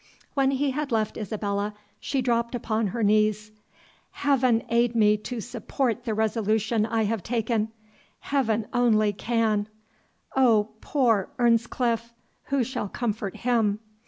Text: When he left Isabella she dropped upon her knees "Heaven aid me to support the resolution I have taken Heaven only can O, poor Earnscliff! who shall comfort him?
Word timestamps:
When 0.33 0.49
he 0.49 0.73
left 0.89 1.15
Isabella 1.15 1.75
she 1.99 2.23
dropped 2.23 2.55
upon 2.55 2.87
her 2.87 3.03
knees 3.03 3.51
"Heaven 4.09 4.63
aid 4.69 4.95
me 4.95 5.15
to 5.17 5.39
support 5.39 6.05
the 6.05 6.15
resolution 6.15 6.87
I 6.87 7.03
have 7.03 7.21
taken 7.21 7.71
Heaven 8.21 8.65
only 8.73 9.13
can 9.13 9.67
O, 10.35 10.69
poor 10.81 11.29
Earnscliff! 11.37 12.15
who 12.45 12.63
shall 12.63 12.89
comfort 12.89 13.35
him? 13.37 13.79